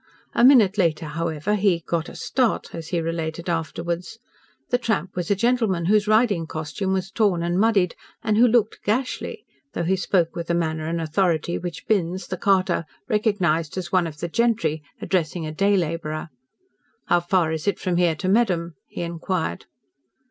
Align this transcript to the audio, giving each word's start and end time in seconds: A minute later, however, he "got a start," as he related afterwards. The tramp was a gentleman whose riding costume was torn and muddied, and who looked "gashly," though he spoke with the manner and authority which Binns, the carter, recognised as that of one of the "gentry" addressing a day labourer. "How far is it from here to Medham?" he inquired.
A 0.33 0.43
minute 0.43 0.79
later, 0.79 1.05
however, 1.05 1.53
he 1.53 1.83
"got 1.85 2.09
a 2.09 2.15
start," 2.15 2.73
as 2.73 2.87
he 2.87 2.99
related 2.99 3.47
afterwards. 3.47 4.17
The 4.71 4.79
tramp 4.79 5.15
was 5.15 5.29
a 5.29 5.35
gentleman 5.35 5.85
whose 5.85 6.07
riding 6.07 6.47
costume 6.47 6.91
was 6.91 7.11
torn 7.11 7.43
and 7.43 7.59
muddied, 7.59 7.93
and 8.23 8.35
who 8.35 8.47
looked 8.47 8.81
"gashly," 8.83 9.45
though 9.73 9.83
he 9.83 9.95
spoke 9.95 10.35
with 10.35 10.47
the 10.47 10.55
manner 10.55 10.87
and 10.87 10.99
authority 10.99 11.59
which 11.59 11.85
Binns, 11.85 12.25
the 12.25 12.37
carter, 12.37 12.85
recognised 13.07 13.77
as 13.77 13.83
that 13.85 13.89
of 13.89 13.93
one 13.93 14.07
of 14.07 14.17
the 14.17 14.27
"gentry" 14.27 14.81
addressing 14.99 15.45
a 15.45 15.51
day 15.51 15.77
labourer. 15.77 16.29
"How 17.05 17.19
far 17.19 17.51
is 17.51 17.67
it 17.67 17.77
from 17.77 17.97
here 17.97 18.15
to 18.15 18.27
Medham?" 18.27 18.73
he 18.87 19.01
inquired. 19.03 19.67